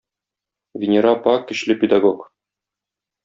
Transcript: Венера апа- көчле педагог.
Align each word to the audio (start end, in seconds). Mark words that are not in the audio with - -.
Венера 0.83 1.11
апа- 1.17 1.35
көчле 1.51 1.77
педагог. 1.83 2.23